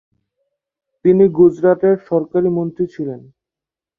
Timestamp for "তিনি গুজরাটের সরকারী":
1.05-2.49